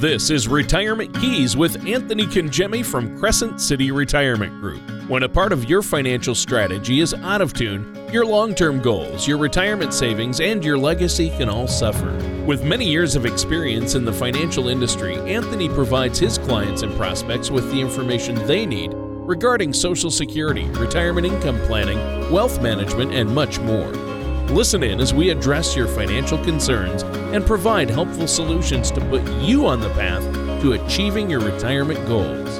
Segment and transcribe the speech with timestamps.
[0.00, 4.80] This is Retirement Keys with Anthony Congemi from Crescent City Retirement Group.
[5.10, 9.28] When a part of your financial strategy is out of tune, your long term goals,
[9.28, 12.10] your retirement savings, and your legacy can all suffer.
[12.46, 17.50] With many years of experience in the financial industry, Anthony provides his clients and prospects
[17.50, 21.98] with the information they need regarding Social Security, retirement income planning,
[22.32, 24.09] wealth management, and much more.
[24.52, 29.64] Listen in as we address your financial concerns and provide helpful solutions to put you
[29.64, 30.24] on the path
[30.60, 32.58] to achieving your retirement goals.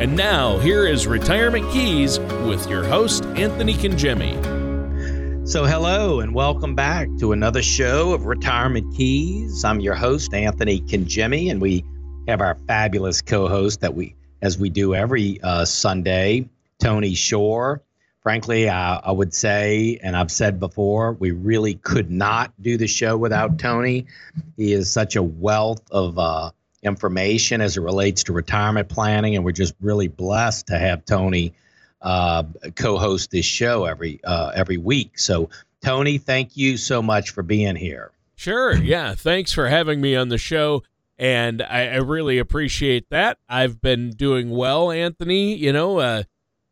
[0.00, 4.34] And now, here is Retirement Keys with your host, Anthony Congemi.
[5.48, 9.62] So, hello and welcome back to another show of Retirement Keys.
[9.62, 11.84] I'm your host, Anthony Congemi, and we
[12.26, 16.48] have our fabulous co host that we, as we do every uh, Sunday,
[16.80, 17.83] Tony Shore
[18.24, 22.88] frankly, uh, I would say, and I've said before, we really could not do the
[22.88, 24.06] show without Tony.
[24.56, 26.50] He is such a wealth of uh,
[26.82, 31.52] information as it relates to retirement planning, and we're just really blessed to have Tony
[32.02, 35.18] uh, co-host this show every uh, every week.
[35.18, 35.50] So,
[35.82, 38.10] Tony, thank you so much for being here.
[38.36, 38.74] Sure.
[38.74, 39.14] Yeah.
[39.14, 40.82] Thanks for having me on the show.
[41.16, 43.38] And I, I really appreciate that.
[43.48, 45.54] I've been doing well, Anthony.
[45.54, 46.24] You know, uh,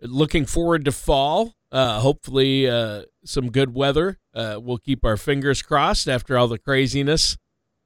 [0.02, 1.54] looking forward to fall.
[1.70, 4.18] Uh, hopefully, uh, some good weather.
[4.34, 7.38] Uh, we'll keep our fingers crossed after all the craziness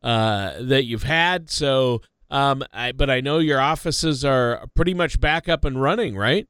[0.02, 1.48] uh, that you've had.
[1.50, 6.16] So, um, I, but I know your offices are pretty much back up and running,
[6.16, 6.48] right?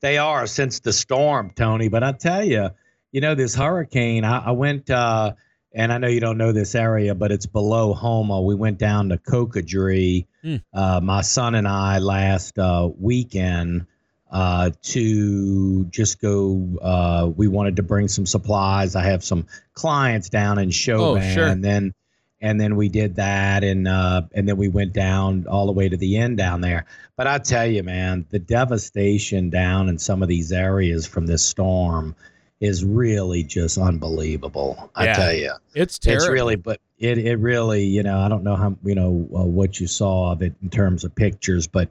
[0.00, 1.88] They are since the storm, Tony.
[1.88, 2.70] But I tell you,
[3.10, 4.24] you know, this hurricane.
[4.24, 5.34] I, I went, uh,
[5.74, 8.40] and I know you don't know this area, but it's below Houma.
[8.40, 11.02] We went down to Cocodrie, mm.
[11.02, 13.86] my son and I, last uh, weekend
[14.32, 16.66] uh, to just go.
[16.80, 18.96] Uh, we wanted to bring some supplies.
[18.96, 21.46] I have some clients down in Chauvin, oh, sure.
[21.46, 21.94] and then
[22.40, 25.88] and then we did that, and uh, and then we went down all the way
[25.88, 26.86] to the end down there.
[27.16, 31.44] But I tell you, man, the devastation down in some of these areas from this
[31.44, 32.16] storm
[32.58, 34.90] is really just unbelievable.
[34.94, 36.24] I yeah, tell you, it's terrible.
[36.24, 39.44] It's really, but it it really, you know, I don't know how you know uh,
[39.44, 41.90] what you saw of it in terms of pictures, but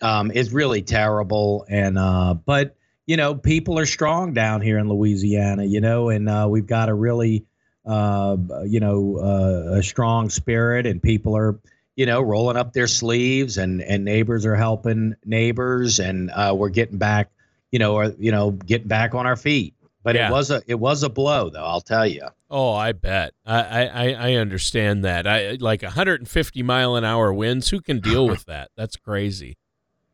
[0.00, 1.66] um, is really terrible.
[1.68, 2.76] And uh, but
[3.06, 5.64] you know, people are strong down here in Louisiana.
[5.64, 7.46] You know, and uh, we've got a really
[7.86, 11.58] uh, you know uh, a strong spirit, and people are
[11.96, 16.68] you know rolling up their sleeves, and and neighbors are helping neighbors, and uh, we're
[16.70, 17.30] getting back.
[17.70, 19.74] You know, or you know, getting back on our feet.
[20.02, 20.28] But yeah.
[20.28, 21.64] it was a it was a blow, though.
[21.64, 22.28] I'll tell you.
[22.50, 23.34] Oh, I bet.
[23.44, 25.26] I, I I understand that.
[25.26, 27.68] I like 150 mile an hour winds.
[27.68, 28.70] Who can deal with that?
[28.74, 29.58] That's crazy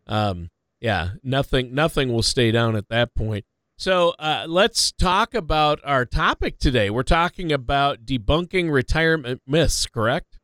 [0.07, 0.51] um,
[0.81, 3.45] yeah, nothing nothing will stay down at that point.
[3.77, 6.91] So uh, let's talk about our topic today.
[6.91, 10.39] We're talking about debunking retirement myths, correct?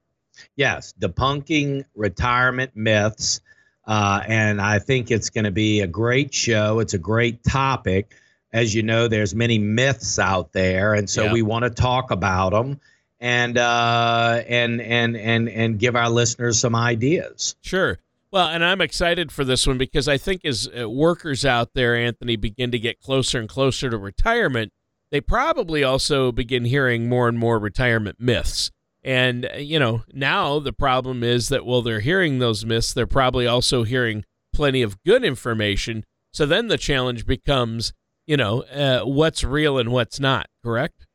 [0.56, 3.40] Yes, debunking retirement myths.
[3.86, 6.80] Uh, and I think it's going to be a great show.
[6.80, 8.14] It's a great topic.
[8.52, 11.32] As you know, there's many myths out there, and so yeah.
[11.32, 12.80] we want to talk about them
[13.20, 17.54] and uh, and and and and give our listeners some ideas.
[17.60, 17.98] Sure.
[18.32, 21.96] Well, and I'm excited for this one because I think as uh, workers out there,
[21.96, 24.72] Anthony, begin to get closer and closer to retirement,
[25.10, 28.70] they probably also begin hearing more and more retirement myths.
[29.02, 33.06] And, uh, you know, now the problem is that while they're hearing those myths, they're
[33.06, 36.04] probably also hearing plenty of good information.
[36.32, 37.92] So then the challenge becomes,
[38.26, 41.06] you know, uh, what's real and what's not, correct?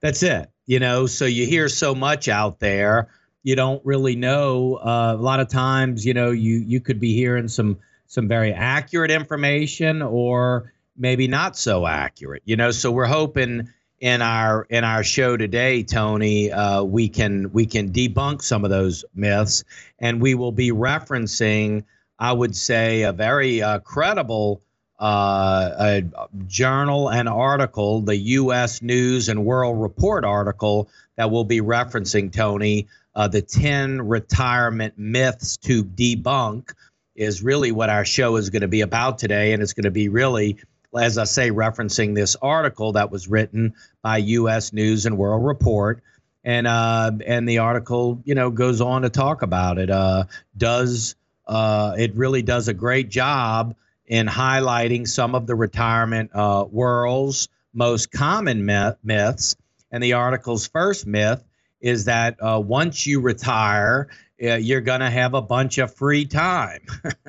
[0.00, 0.48] That's it.
[0.66, 3.08] You know, so you hear so much out there
[3.42, 4.76] you don't really know.
[4.76, 8.52] Uh, a lot of times, you know, you you could be hearing some some very
[8.52, 12.42] accurate information or maybe not so accurate.
[12.44, 13.68] You know, so we're hoping
[14.00, 18.70] in our in our show today, Tony, uh, we can we can debunk some of
[18.70, 19.64] those myths,
[19.98, 21.84] and we will be referencing,
[22.18, 24.62] I would say, a very uh, credible.
[24.98, 26.02] Uh,
[26.46, 28.82] journal and article, the U.S.
[28.82, 35.56] News and World Report article that we'll be referencing, Tony, uh, the 10 retirement myths
[35.58, 36.72] to debunk
[37.16, 39.52] is really what our show is going to be about today.
[39.52, 40.58] And it's going to be really,
[40.98, 44.72] as I say, referencing this article that was written by U.S.
[44.72, 46.02] News and World Report.
[46.42, 49.90] And uh, and the article, you know, goes on to talk about it.
[49.90, 50.24] Uh,
[50.56, 51.14] does
[51.46, 53.74] uh, it really does a great job
[54.06, 59.56] in highlighting some of the retirement uh, world's most common myth- myths.
[59.92, 61.42] And the article's first myth
[61.80, 64.08] is that uh, once you retire,
[64.42, 66.80] uh, you're going to have a bunch of free time.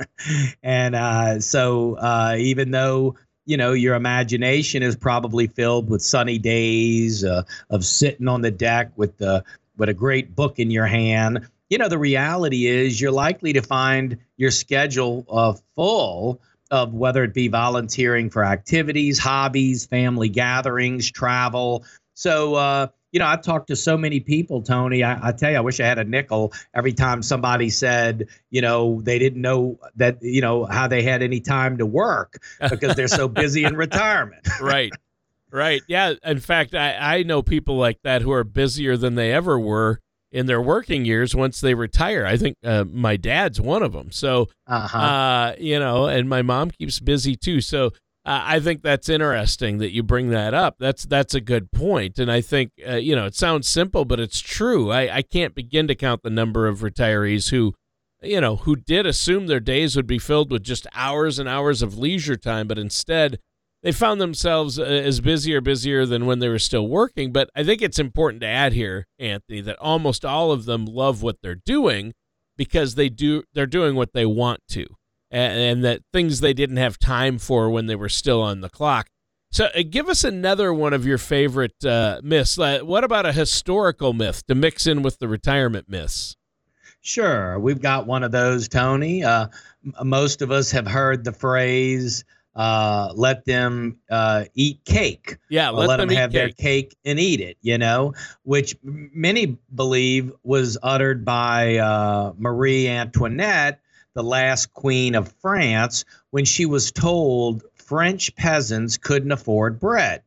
[0.63, 3.15] and uh, so, uh, even though
[3.45, 8.51] you know your imagination is probably filled with sunny days uh, of sitting on the
[8.51, 9.44] deck with the
[9.77, 13.62] with a great book in your hand, you know, the reality is you're likely to
[13.62, 21.12] find your schedule uh, full of whether it be volunteering for activities, hobbies, family gatherings,
[21.12, 21.83] travel.
[22.13, 25.03] So, you know, I've talked to so many people, Tony.
[25.03, 28.61] I, I, tell you, I wish I had a nickel every time somebody said, you
[28.61, 32.95] know, they didn't know that, you know, how they had any time to work because
[32.95, 34.47] they're so busy in retirement.
[34.61, 34.91] right.
[35.53, 35.81] Right.
[35.87, 36.13] Yeah.
[36.23, 39.99] In fact, I, I know people like that who are busier than they ever were
[40.31, 42.25] in their working years once they retire.
[42.25, 44.11] I think uh, my dad's one of them.
[44.11, 44.97] So, uh-huh.
[44.97, 47.59] uh, you know, and my mom keeps busy too.
[47.59, 47.91] So,
[48.31, 50.78] uh, I think that's interesting that you bring that up.
[50.80, 54.22] That's that's a good point, and I think uh, you know it sounds simple, but
[54.22, 54.89] it's true.
[54.89, 57.74] I, I can't begin to count the number of retirees who,
[58.22, 61.81] you know, who did assume their days would be filled with just hours and hours
[61.81, 63.38] of leisure time, but instead
[63.83, 67.33] they found themselves uh, as busy or busier than when they were still working.
[67.33, 71.22] But I think it's important to add here, Anthony, that almost all of them love
[71.22, 72.13] what they're doing
[72.56, 74.86] because they do they're doing what they want to
[75.31, 78.69] and, and that things they didn't have time for when they were still on the
[78.69, 79.07] clock.
[79.54, 82.57] So, uh, give us another one of your favorite uh, myths.
[82.57, 86.38] Uh, what about a historical myth to mix in with the retirement myths?
[87.01, 89.24] Sure, we've got one of those, Tony.
[89.24, 89.48] Uh,
[90.04, 92.24] most of us have heard the phrase
[92.56, 95.38] uh, let them uh, eat cake.
[95.50, 96.39] Yeah, let, let them, them have cake.
[96.39, 97.57] their cake and eat it.
[97.62, 98.13] You know,
[98.44, 103.80] which many believe was uttered by uh, Marie Antoinette
[104.13, 110.23] the last queen of France, when she was told French peasants couldn't afford bread.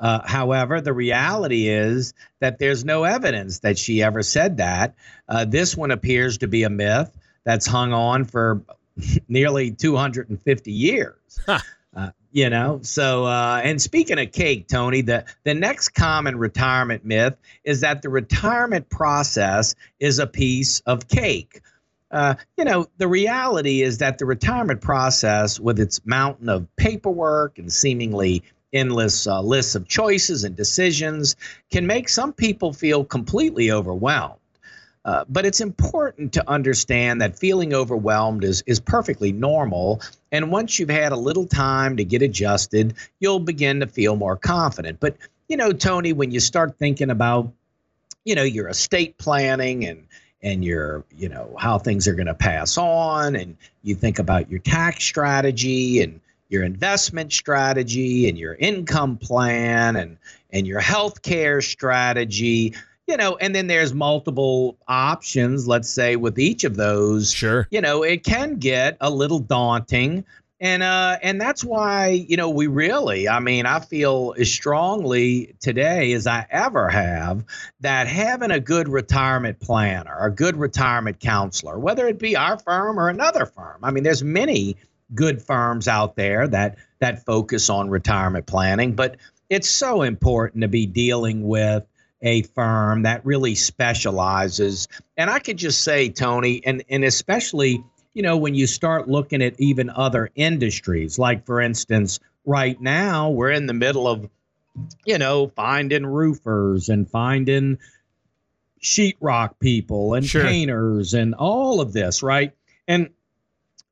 [0.00, 4.94] Uh, however, the reality is that there's no evidence that she ever said that.
[5.28, 8.62] Uh, this one appears to be a myth that's hung on for
[9.28, 11.40] nearly 250 years.
[11.46, 11.58] Huh.
[11.94, 17.04] Uh, you know, so uh, and speaking of cake, Tony, the the next common retirement
[17.04, 21.60] myth is that the retirement process is a piece of cake.
[22.10, 27.58] Uh, you know, the reality is that the retirement process, with its mountain of paperwork
[27.58, 28.42] and seemingly
[28.72, 31.36] endless uh, lists of choices and decisions,
[31.70, 34.34] can make some people feel completely overwhelmed.
[35.04, 40.00] Uh, but it's important to understand that feeling overwhelmed is, is perfectly normal.
[40.30, 44.36] And once you've had a little time to get adjusted, you'll begin to feel more
[44.36, 45.00] confident.
[45.00, 45.16] But,
[45.48, 47.50] you know, Tony, when you start thinking about,
[48.24, 50.06] you know, your estate planning and
[50.42, 54.50] and your you know how things are going to pass on and you think about
[54.50, 60.16] your tax strategy and your investment strategy and your income plan and
[60.52, 62.74] and your health care strategy
[63.06, 67.66] you know and then there's multiple options let's say with each of those sure.
[67.70, 70.24] you know it can get a little daunting
[70.60, 75.54] and uh and that's why you know we really i mean i feel as strongly
[75.60, 77.44] today as i ever have
[77.80, 82.98] that having a good retirement planner a good retirement counselor whether it be our firm
[83.00, 84.76] or another firm i mean there's many
[85.14, 89.16] good firms out there that that focus on retirement planning but
[89.48, 91.84] it's so important to be dealing with
[92.22, 94.88] a firm that really specializes.
[95.16, 97.82] And i could just say tony and and especially
[98.14, 103.30] you know, when you start looking at even other industries, like for instance, right now
[103.30, 104.28] we're in the middle of,
[105.04, 107.78] you know, finding roofers and finding
[108.82, 110.42] sheetrock people and sure.
[110.42, 112.52] painters and all of this, right?
[112.88, 113.10] And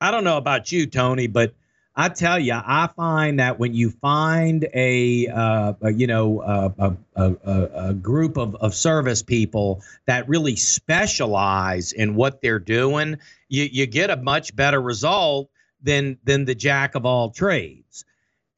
[0.00, 1.54] I don't know about you, Tony, but
[1.98, 6.96] I tell you, I find that when you find a, uh, a you know, a,
[7.16, 7.36] a,
[7.74, 13.16] a, group of, of service people that really specialize in what they're doing,
[13.48, 15.50] you, you get a much better result
[15.82, 18.04] than than the jack of all trades.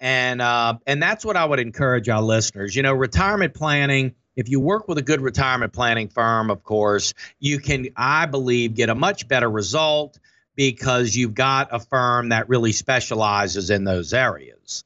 [0.01, 2.77] And uh, and that's what I would encourage our listeners.
[2.77, 4.15] You know, retirement planning.
[4.37, 8.75] If you work with a good retirement planning firm, of course, you can, I believe,
[8.75, 10.19] get a much better result
[10.57, 14.85] because you've got a firm that really specializes in those areas.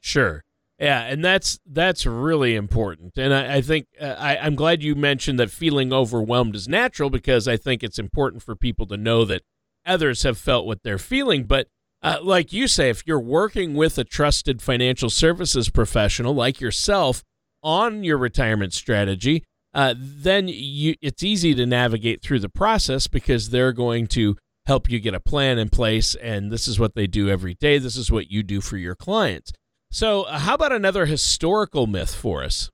[0.00, 0.42] Sure.
[0.78, 3.16] Yeah, and that's that's really important.
[3.16, 7.10] And I, I think uh, I, I'm glad you mentioned that feeling overwhelmed is natural
[7.10, 9.42] because I think it's important for people to know that
[9.86, 11.44] others have felt what they're feeling.
[11.44, 11.68] But
[12.02, 17.22] uh, like you say, if you're working with a trusted financial services professional like yourself
[17.62, 23.50] on your retirement strategy, uh, then you, it's easy to navigate through the process because
[23.50, 26.14] they're going to help you get a plan in place.
[26.14, 27.78] And this is what they do every day.
[27.78, 29.52] This is what you do for your clients.
[29.90, 32.70] So, uh, how about another historical myth for us?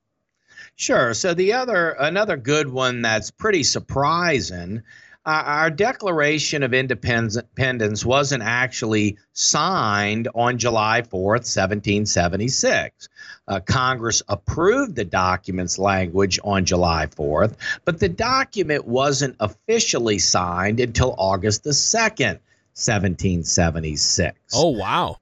[0.77, 1.13] Sure.
[1.13, 4.83] So the other another good one that's pretty surprising
[5.27, 13.09] our Declaration of Independence wasn't actually signed on July 4th, 1776.
[13.47, 20.81] Uh, Congress approved the document's language on July 4th, but the document wasn't officially signed
[20.81, 22.39] until August the 2nd,
[22.75, 24.39] 1776.
[24.55, 25.19] Oh, wow.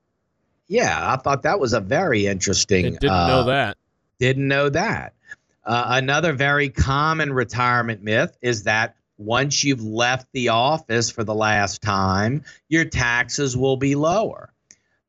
[0.68, 2.86] Yeah, I thought that was a very interesting.
[2.86, 3.76] I didn't uh, know that.
[4.20, 5.14] Didn't know that.
[5.64, 11.34] Uh, another very common retirement myth is that once you've left the office for the
[11.34, 14.52] last time, your taxes will be lower.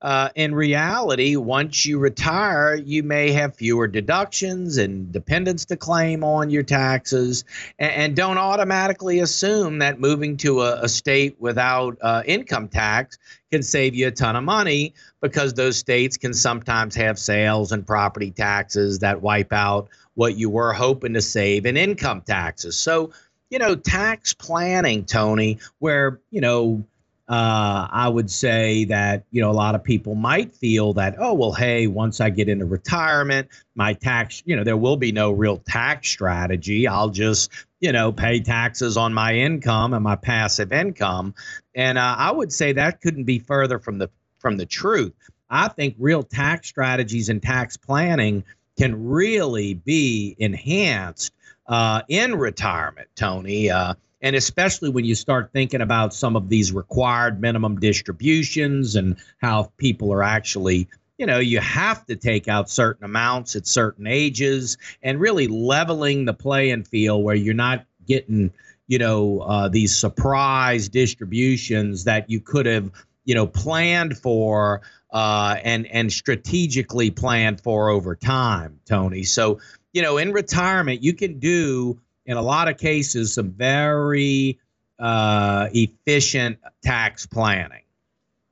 [0.01, 6.23] Uh, in reality, once you retire, you may have fewer deductions and dependents to claim
[6.23, 7.43] on your taxes.
[7.77, 13.17] And, and don't automatically assume that moving to a, a state without uh, income tax
[13.51, 17.85] can save you a ton of money because those states can sometimes have sales and
[17.85, 22.77] property taxes that wipe out what you were hoping to save in income taxes.
[22.77, 23.11] So,
[23.49, 26.83] you know, tax planning, Tony, where, you know,
[27.29, 31.35] uh, I would say that you know a lot of people might feel that oh
[31.35, 35.29] well hey once I get into retirement my tax you know there will be no
[35.31, 36.87] real tax strategy.
[36.87, 37.51] I'll just
[37.81, 41.35] you know pay taxes on my income and my passive income.
[41.75, 45.13] And uh, I would say that couldn't be further from the from the truth.
[45.51, 48.43] I think real tax strategies and tax planning
[48.75, 51.33] can really be enhanced
[51.69, 56.73] uh, in retirement Tony uh, and especially when you start thinking about some of these
[56.73, 62.69] required minimum distributions and how people are actually you know you have to take out
[62.69, 68.51] certain amounts at certain ages and really leveling the playing field where you're not getting
[68.87, 72.91] you know uh, these surprise distributions that you could have
[73.25, 79.23] you know planned for uh, and and strategically planned for over time tony.
[79.23, 79.59] So
[79.93, 84.59] you know in retirement you can do in a lot of cases, some very
[84.99, 87.81] uh, efficient tax planning.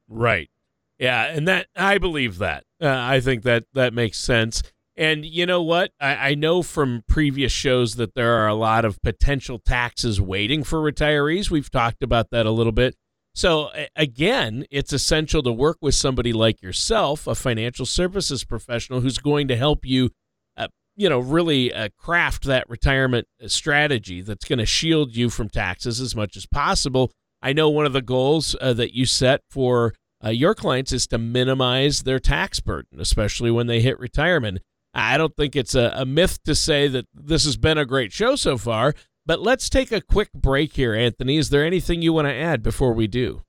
[0.09, 0.49] Right.
[0.97, 2.63] Yeah, and that I believe that.
[2.81, 4.63] Uh, I think that that makes sense.
[4.95, 5.91] And you know what?
[6.01, 10.63] I, I, know from previous shows that there are a lot of potential taxes waiting
[10.63, 11.51] for retirees.
[11.51, 12.95] We've talked about that a little bit.
[13.35, 19.19] So, again, it's essential to work with somebody like yourself, a financial services professional who's
[19.19, 20.09] going to help you
[20.97, 26.01] you know, really uh, craft that retirement strategy that's going to shield you from taxes
[26.01, 27.11] as much as possible.
[27.41, 29.93] I know one of the goals uh, that you set for
[30.25, 34.59] uh, your clients is to minimize their tax burden, especially when they hit retirement.
[34.93, 38.11] I don't think it's a, a myth to say that this has been a great
[38.11, 41.37] show so far, but let's take a quick break here, Anthony.
[41.37, 43.43] Is there anything you want to add before we do?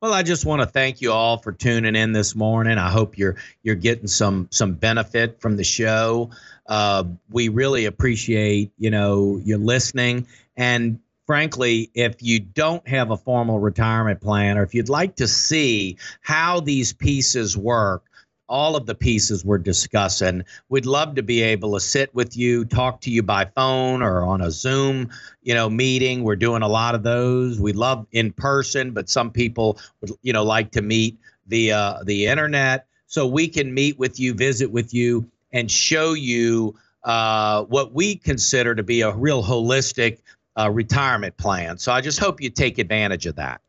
[0.00, 2.78] Well, I just want to thank you all for tuning in this morning.
[2.78, 6.30] I hope you're you're getting some some benefit from the show.
[6.66, 10.26] Uh, we really appreciate you know you listening
[10.56, 15.26] and frankly, if you don't have a formal retirement plan or if you'd like to
[15.26, 18.04] see how these pieces work,
[18.48, 20.44] all of the pieces we're discussing.
[20.68, 24.22] We'd love to be able to sit with you, talk to you by phone or
[24.22, 25.10] on a Zoom,
[25.42, 26.22] you know, meeting.
[26.22, 27.60] We're doing a lot of those.
[27.60, 32.26] We love in person, but some people would, you know, like to meet via the
[32.26, 32.86] internet.
[33.06, 36.74] So we can meet with you, visit with you, and show you
[37.04, 40.18] uh, what we consider to be a real holistic
[40.58, 41.78] uh, retirement plan.
[41.78, 43.60] So I just hope you take advantage of that.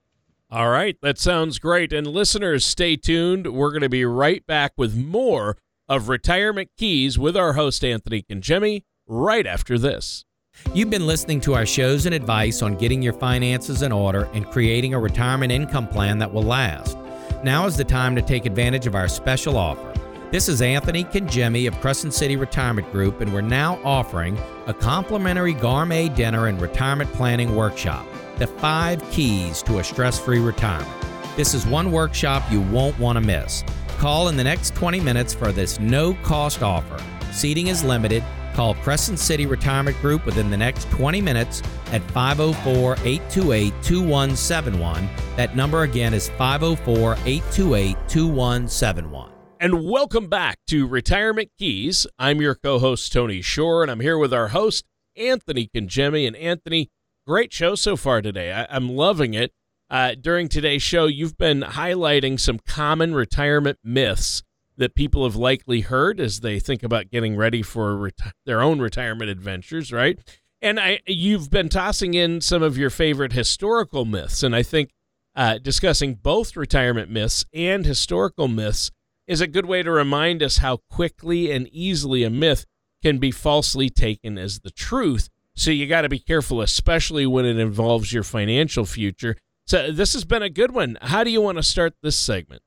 [0.56, 1.92] All right, that sounds great.
[1.92, 3.54] And listeners, stay tuned.
[3.54, 5.58] We're going to be right back with more
[5.90, 10.24] of Retirement Keys with our host, Anthony Congemi, right after this.
[10.74, 14.50] You've been listening to our shows and advice on getting your finances in order and
[14.50, 16.98] creating a retirement income plan that will last.
[17.44, 19.94] Now is the time to take advantage of our special offer.
[20.32, 25.54] This is Anthony Congemi of Crescent City Retirement Group, and we're now offering a complimentary
[25.54, 30.90] gourmet dinner and retirement planning workshop the five keys to a stress free retirement.
[31.36, 33.64] This is one workshop you won't want to miss.
[33.98, 37.02] Call in the next 20 minutes for this no cost offer.
[37.32, 38.24] Seating is limited.
[38.54, 41.62] Call Crescent City Retirement Group within the next 20 minutes
[41.92, 45.10] at 504 828 2171.
[45.36, 49.32] That number again is 504 828 2171.
[49.60, 52.08] And welcome back to Retirement Keys.
[52.20, 54.86] I'm your co host, Tony Shore, and I'm here with our host,
[55.18, 56.28] Anthony Congemi.
[56.28, 56.92] And Anthony,
[57.28, 58.52] Great show so far today.
[58.52, 59.52] I, am loving it.
[59.90, 64.44] Uh, during today's show, you've been highlighting some common retirement myths
[64.78, 68.80] that people have likely heard as they think about getting ready for reti- their own
[68.80, 70.20] retirement adventures, right?
[70.62, 74.92] And I, you've been tossing in some of your favorite historical myths, and I think
[75.36, 78.92] uh, discussing both retirement myths and historical myths
[79.26, 82.68] is a good way to remind us how quickly and easily a myth
[83.02, 87.46] can be falsely taken as the truth So you got to be careful, especially when
[87.46, 89.38] it involves your financial future.
[89.66, 90.98] So this has been a good one.
[91.02, 92.62] How do you want to start this segment?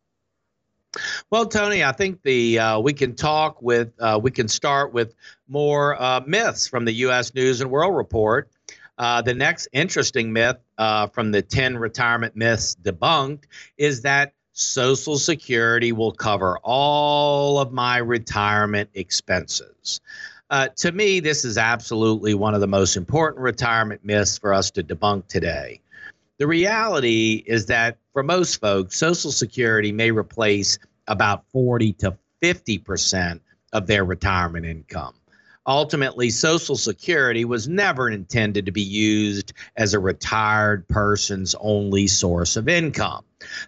[1.30, 5.14] Well, Tony, I think the uh, we can talk with uh, we can start with
[5.46, 7.34] more uh, myths from the U.S.
[7.34, 8.50] News and World Report.
[8.96, 13.44] Uh, the next interesting myth uh, from the 10 retirement myths debunked
[13.76, 20.00] is that Social Security will cover all of my retirement expenses.
[20.50, 24.70] Uh, to me, this is absolutely one of the most important retirement myths for us
[24.70, 25.80] to debunk today.
[26.38, 33.40] The reality is that for most folks, Social Security may replace about 40 to 50%
[33.72, 35.14] of their retirement income.
[35.66, 42.56] Ultimately, Social Security was never intended to be used as a retired person's only source
[42.56, 43.22] of income.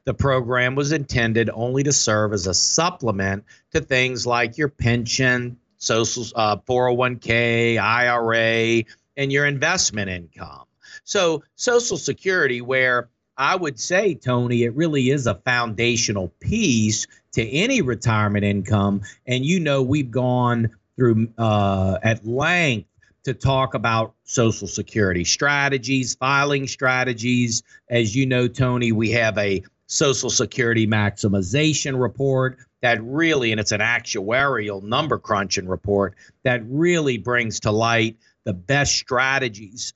[0.07, 5.59] The program was intended only to serve as a supplement to things like your pension,
[5.81, 8.85] social uh, 401k, IRA,
[9.17, 10.65] and your investment income.
[11.05, 17.49] So, Social Security, where I would say, Tony, it really is a foundational piece to
[17.49, 19.03] any retirement income.
[19.27, 22.89] And you know, we've gone through uh, at length
[23.25, 27.63] to talk about Social Security strategies, filing strategies.
[27.89, 33.73] As you know, Tony, we have a Social Security maximization report that really, and it's
[33.73, 39.93] an actuarial number crunching report that really brings to light the best strategies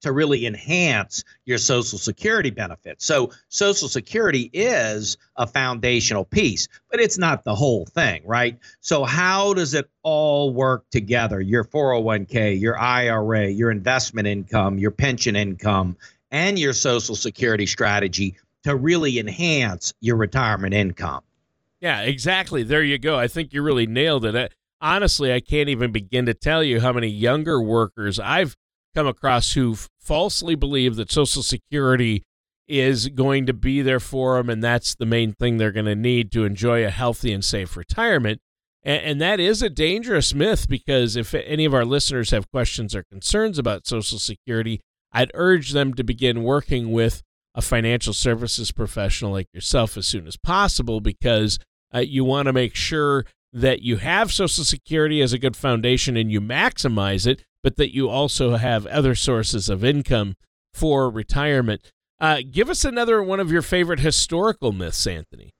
[0.00, 3.04] to really enhance your Social Security benefits.
[3.04, 8.58] So, Social Security is a foundational piece, but it's not the whole thing, right?
[8.80, 11.38] So, how does it all work together?
[11.38, 15.98] Your 401k, your IRA, your investment income, your pension income,
[16.30, 18.36] and your Social Security strategy
[18.68, 21.22] to really enhance your retirement income.
[21.80, 22.62] Yeah, exactly.
[22.62, 23.18] There you go.
[23.18, 24.54] I think you really nailed it.
[24.80, 28.56] honestly, I can't even begin to tell you how many younger workers I've
[28.94, 32.24] come across who falsely believe that Social Security
[32.66, 35.96] is going to be there for them, and that's the main thing they're going to
[35.96, 38.40] need to enjoy a healthy and safe retirement.
[38.82, 42.94] And, and, that is a dangerous myth because if any of our listeners have questions
[42.94, 44.80] or concerns about Social Security,
[45.10, 47.22] I'd urge them to begin working with
[47.58, 51.58] a financial services professional like yourself as soon as possible because
[51.92, 56.16] uh, you want to make sure that you have Social Security as a good foundation
[56.16, 60.36] and you maximize it, but that you also have other sources of income
[60.72, 61.90] for retirement.
[62.20, 65.50] Uh, give us another one of your favorite historical myths, Anthony.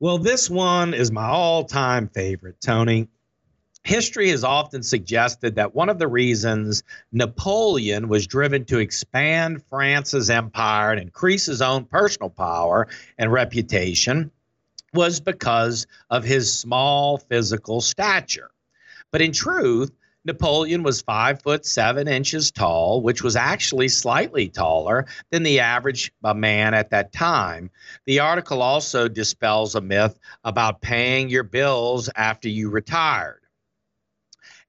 [0.00, 3.08] Well, this one is my all time favorite, Tony.
[3.84, 10.30] History has often suggested that one of the reasons Napoleon was driven to expand France's
[10.30, 14.30] empire and increase his own personal power and reputation
[14.94, 18.50] was because of his small physical stature.
[19.10, 19.90] But in truth,
[20.24, 26.10] Napoleon was five foot seven inches tall, which was actually slightly taller than the average
[26.22, 27.70] man at that time.
[28.06, 33.43] The article also dispels a myth about paying your bills after you retired.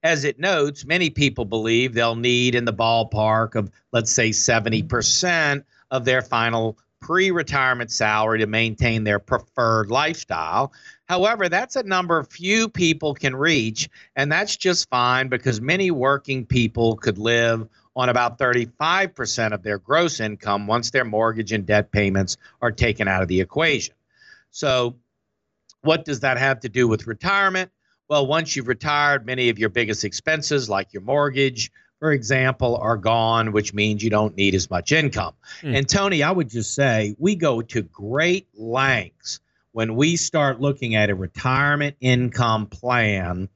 [0.02, 5.64] As it notes, many people believe they'll need in the ballpark of, let's say, 70%
[5.90, 10.72] of their final pre retirement salary to maintain their preferred lifestyle.
[11.08, 16.44] However, that's a number few people can reach, and that's just fine because many working
[16.44, 21.90] people could live on about 35% of their gross income once their mortgage and debt
[21.92, 23.94] payments are taken out of the equation.
[24.50, 24.96] So,
[25.82, 27.70] what does that have to do with retirement?
[28.08, 32.96] Well, once you've retired, many of your biggest expenses, like your mortgage, for example, are
[32.96, 35.34] gone, which means you don't need as much income.
[35.62, 35.78] Mm.
[35.78, 39.40] And Tony, I would just say we go to great lengths
[39.76, 43.46] when we start looking at a retirement income plan,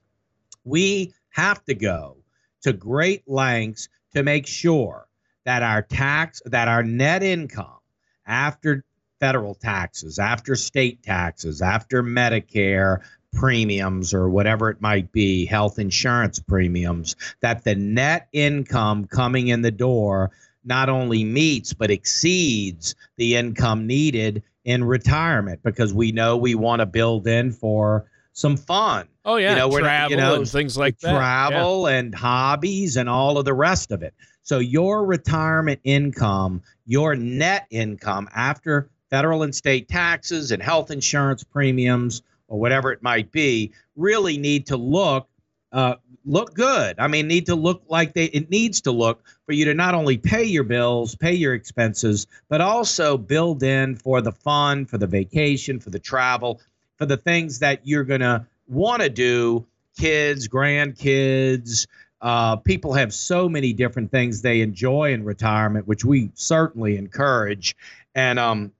[0.64, 2.18] we have to go
[2.60, 5.06] to great lengths to make sure
[5.46, 7.78] that our tax that our net income
[8.26, 8.84] after
[9.18, 12.98] federal taxes, after state taxes, after Medicare
[13.32, 19.62] premiums or whatever it might be, health insurance premiums, that the net income coming in
[19.62, 20.30] the door
[20.64, 26.80] not only meets but exceeds the income needed in retirement because we know we want
[26.80, 29.08] to build in for some fun.
[29.24, 31.12] Oh yeah, you know, travel you know, and things like that.
[31.12, 31.96] Travel yeah.
[31.96, 34.14] and hobbies and all of the rest of it.
[34.42, 41.44] So your retirement income, your net income after federal and state taxes and health insurance
[41.44, 45.26] premiums or whatever it might be, really need to look
[45.72, 45.94] uh,
[46.26, 46.96] look good.
[46.98, 49.94] I mean, need to look like they it needs to look for you to not
[49.94, 54.98] only pay your bills, pay your expenses, but also build in for the fun, for
[54.98, 56.60] the vacation, for the travel,
[56.96, 59.64] for the things that you're going to want to do,
[59.96, 61.86] kids, grandkids,
[62.20, 67.76] uh, people have so many different things they enjoy in retirement, which we certainly encourage.
[68.14, 68.72] And um,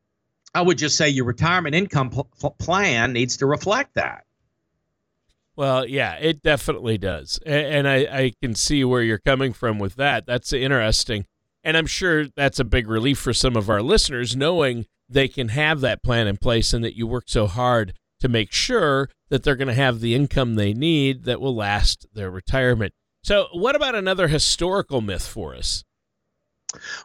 [0.55, 4.25] I would just say your retirement income pl- plan needs to reflect that.
[5.57, 7.39] Well, yeah, it definitely does.
[7.45, 10.25] And, I, I can see where you're coming from with that.
[10.27, 11.27] That's interesting.
[11.63, 15.49] And I'm sure that's a big relief for some of our listeners knowing they can
[15.49, 19.43] have that plan in place and that you work so hard to make sure that
[19.43, 22.95] they're going to have the income they need that will last their retirement.
[23.23, 25.85] So, what about another historical myth for us?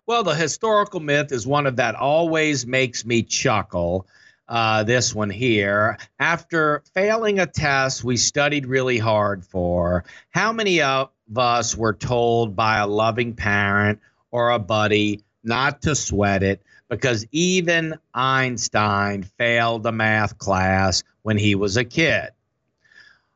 [0.06, 4.08] Well, the historical myth is one of that always makes me chuckle.
[4.48, 5.98] Uh, this one here.
[6.20, 12.56] After failing a test we studied really hard for, how many of us were told
[12.56, 14.00] by a loving parent
[14.30, 21.40] or a buddy not to sweat it because even Einstein failed a math class when
[21.40, 22.30] he was a kid?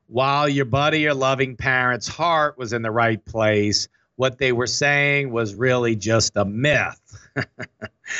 [0.05, 3.87] While your buddy or loving parent's heart was in the right place,
[4.19, 6.99] what they were saying was really just a myth.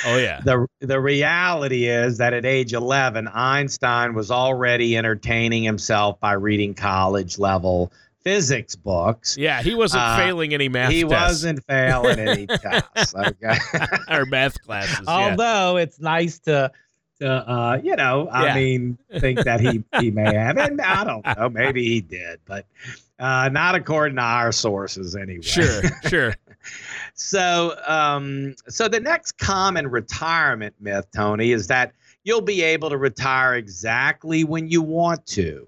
[0.06, 0.40] oh yeah.
[0.46, 6.74] The the reality is that at age 11 Einstein was already entertaining himself by reading
[6.74, 9.36] college level physics books.
[9.38, 10.90] Yeah, he wasn't uh, failing any math.
[10.92, 11.44] He tests.
[11.44, 13.14] wasn't failing any tests.
[13.14, 13.58] Okay,
[14.10, 15.06] or math classes.
[15.06, 15.84] Although yeah.
[15.84, 16.72] it's nice to,
[17.20, 18.56] to uh, you know, I yeah.
[18.56, 22.66] mean, think that he he may have, and I don't know, maybe he did, but
[23.20, 25.42] uh, not according to our sources, anyway.
[25.42, 26.36] Sure, sure.
[27.14, 32.98] so, um, so the next common retirement myth, Tony, is that you'll be able to
[32.98, 35.68] retire exactly when you want to.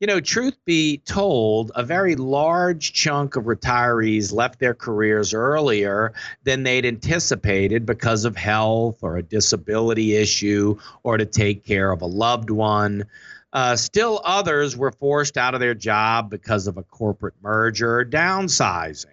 [0.00, 6.12] You know, truth be told, a very large chunk of retirees left their careers earlier
[6.42, 12.02] than they'd anticipated because of health or a disability issue or to take care of
[12.02, 13.04] a loved one.
[13.52, 18.04] Uh, still, others were forced out of their job because of a corporate merger or
[18.04, 19.06] downsizing.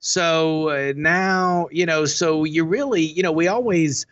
[0.00, 4.06] So uh, now, you know, so you really, you know, we always,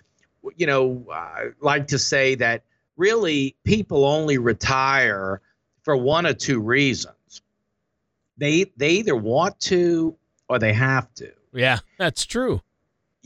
[0.57, 2.63] you know, uh, like to say that
[2.97, 5.41] really people only retire
[5.83, 7.43] for one or two reasons.
[8.39, 10.17] They they either want to
[10.49, 11.33] or they have to.
[11.53, 12.61] Yeah, that's true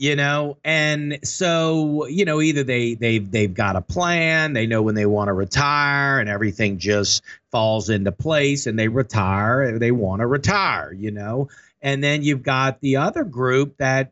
[0.01, 0.57] you know?
[0.63, 5.05] And so you know either they they've they've got a plan they know when they
[5.05, 10.27] want to retire and everything just falls into place and they retire they want to
[10.27, 11.49] retire you know?
[11.83, 14.11] And then you've got the other group that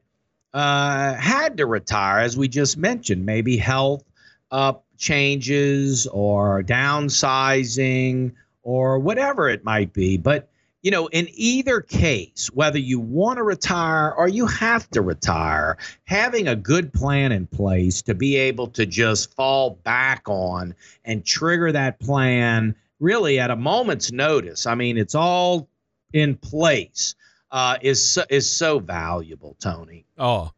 [0.54, 4.04] uh, had to retire as we just mentioned maybe health
[4.52, 10.17] uh, changes or downsizing or whatever it might be.
[10.17, 10.49] But
[10.82, 15.78] you know, in either case, whether you want to retire or you have to retire,
[16.06, 21.26] having a good plan in place to be able to just fall back on and
[21.26, 24.65] trigger that plan really at a moment's notice.
[24.65, 25.70] I mean, it's all
[26.13, 27.15] in place.
[27.52, 30.06] Uh, is so, is so valuable, Tony.
[30.20, 30.52] Oh,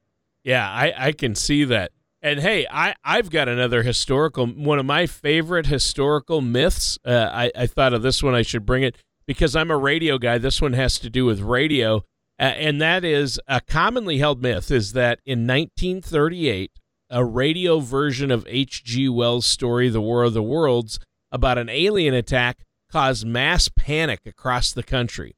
[0.43, 1.93] yeah, I I can see that.
[2.21, 6.99] And hey, I I've got another historical one of my favorite historical myths.
[7.05, 8.35] Uh, I I thought of this one.
[8.35, 10.37] I should bring it because I'm a radio guy.
[10.37, 12.03] This one has to do with radio.
[12.39, 16.71] Uh, and that is a commonly held myth is that in 1938,
[17.09, 19.09] a radio version of H.G.
[19.09, 20.99] Wells' story, The War of the Worlds,
[21.31, 25.35] about an alien attack caused mass panic across the country.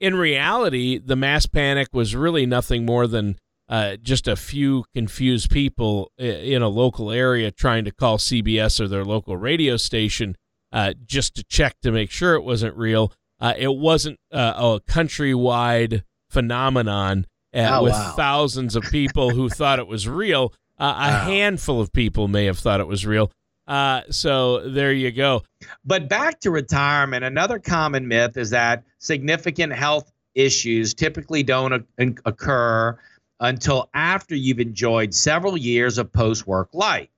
[0.00, 3.36] In reality, the mass panic was really nothing more than
[3.68, 8.88] uh, just a few confused people in a local area trying to call CBS or
[8.88, 10.36] their local radio station
[10.74, 13.12] uh, just to check to make sure it wasn't real.
[13.40, 18.12] Uh, it wasn't uh, a countrywide phenomenon uh, oh, with wow.
[18.16, 20.52] thousands of people who thought it was real.
[20.76, 23.30] Uh, a handful of people may have thought it was real.
[23.68, 25.42] Uh, so there you go.
[25.84, 31.86] But back to retirement, another common myth is that significant health issues typically don't
[32.26, 32.98] occur
[33.38, 37.08] until after you've enjoyed several years of post work life.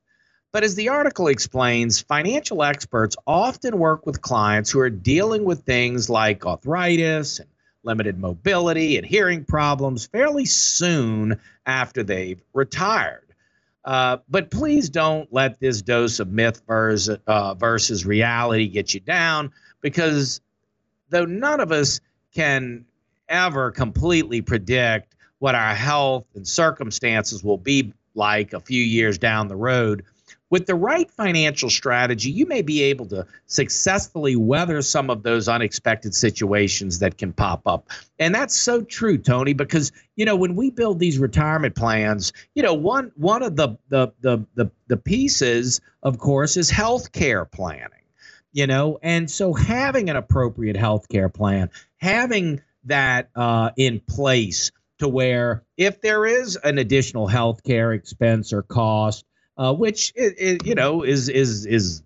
[0.52, 5.64] But as the article explains, financial experts often work with clients who are dealing with
[5.64, 7.48] things like arthritis and
[7.82, 13.22] limited mobility and hearing problems fairly soon after they've retired.
[13.84, 19.00] Uh, but please don't let this dose of myth versus, uh, versus reality get you
[19.00, 20.40] down because
[21.10, 22.00] though none of us
[22.34, 22.84] can
[23.28, 29.46] ever completely predict what our health and circumstances will be like a few years down
[29.46, 30.02] the road,
[30.50, 35.48] with the right financial strategy, you may be able to successfully weather some of those
[35.48, 37.88] unexpected situations that can pop up.
[38.18, 42.62] And that's so true, Tony, because you know, when we build these retirement plans, you
[42.62, 47.44] know, one one of the the the the, the pieces, of course, is health care
[47.44, 47.90] planning.
[48.52, 54.72] You know, and so having an appropriate health care plan, having that uh, in place
[54.98, 59.26] to where if there is an additional health care expense or cost,
[59.56, 62.02] uh, which it, it, you know is is is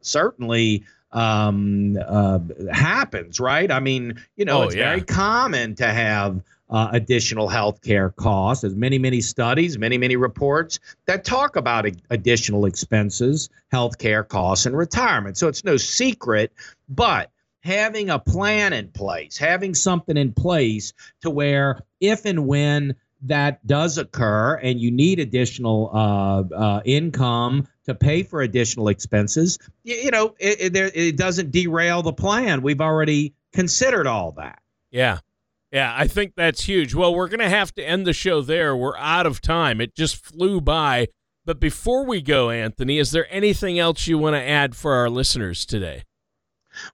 [0.00, 2.38] certainly um, uh,
[2.72, 3.70] happens, right?
[3.70, 4.90] I mean, you know, Oh, it's yeah.
[4.90, 8.60] very common to have uh, additional health care costs.
[8.62, 14.22] There's many, many studies, many, many reports that talk about a- additional expenses, health care
[14.22, 15.38] costs, and retirement.
[15.38, 16.52] So it's no secret,
[16.90, 22.94] but having a plan in place, having something in place to where if and when
[23.22, 29.58] that does occur and you need additional uh, uh, income to pay for additional expenses,
[29.82, 32.62] you, you know, it, it, it doesn't derail the plan.
[32.62, 34.60] We've already considered all that.
[34.90, 35.18] Yeah.
[35.72, 36.94] Yeah, I think that's huge.
[36.94, 38.74] Well, we're going to have to end the show there.
[38.74, 39.82] We're out of time.
[39.82, 41.08] It just flew by.
[41.44, 45.10] But before we go, Anthony, is there anything else you want to add for our
[45.10, 46.04] listeners today?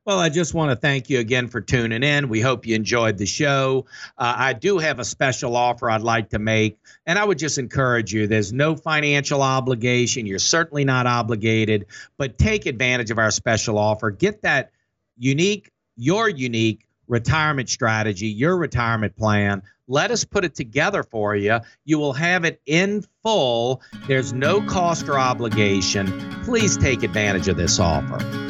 [0.04, 2.28] Well, I just want to thank you again for tuning in.
[2.28, 3.86] We hope you enjoyed the show.
[4.18, 7.58] Uh, I do have a special offer I'd like to make, and I would just
[7.58, 10.26] encourage you there's no financial obligation.
[10.26, 14.10] You're certainly not obligated, but take advantage of our special offer.
[14.10, 14.70] Get that
[15.16, 19.62] unique, your unique retirement strategy, your retirement plan.
[19.86, 21.60] Let us put it together for you.
[21.84, 23.82] You will have it in full.
[24.06, 26.06] There's no cost or obligation.
[26.44, 28.43] Please take advantage of this offer.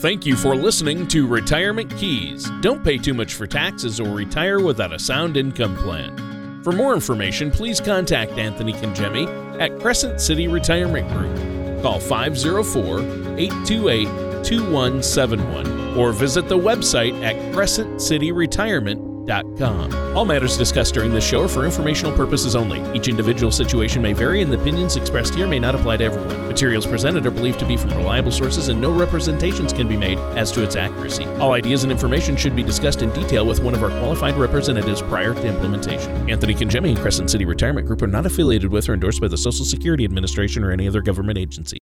[0.00, 2.50] Thank you for listening to Retirement Keys.
[2.62, 6.62] Don't pay too much for taxes or retire without a sound income plan.
[6.64, 9.28] For more information, please contact Anthony Congemi
[9.60, 11.82] at Crescent City Retirement Group.
[11.82, 13.00] Call 504
[13.38, 19.09] 828 2171 or visit the website at crescentcityretirement.com.
[19.30, 22.80] All matters discussed during this show are for informational purposes only.
[22.96, 26.48] Each individual situation may vary, and the opinions expressed here may not apply to everyone.
[26.48, 30.18] Materials presented are believed to be from reliable sources, and no representations can be made
[30.36, 31.24] as to its accuracy.
[31.38, 35.02] All ideas and information should be discussed in detail with one of our qualified representatives
[35.02, 36.30] prior to implementation.
[36.30, 39.38] Anthony Congemi and Crescent City Retirement Group are not affiliated with or endorsed by the
[39.38, 41.80] Social Security Administration or any other government agency.